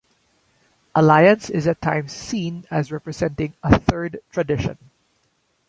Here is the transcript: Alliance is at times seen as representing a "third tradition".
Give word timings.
Alliance 0.95 1.51
is 1.51 1.67
at 1.67 1.79
times 1.79 2.11
seen 2.11 2.65
as 2.71 2.91
representing 2.91 3.53
a 3.61 3.77
"third 3.79 4.19
tradition". 4.31 4.79